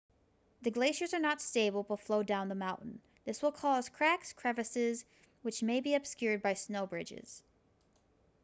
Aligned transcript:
the 0.63 0.71
glaciers 0.71 1.13
are 1.13 1.19
not 1.19 1.39
stable 1.43 1.83
but 1.83 1.99
flow 1.99 2.23
down 2.23 2.49
the 2.49 2.55
mountain 2.55 2.99
this 3.23 3.43
will 3.43 3.51
cause 3.51 3.87
cracks 3.87 4.33
crevasses 4.33 5.05
which 5.43 5.61
may 5.61 5.79
be 5.79 5.93
obscured 5.93 6.41
by 6.41 6.55
snow 6.55 6.87
bridges 6.87 7.43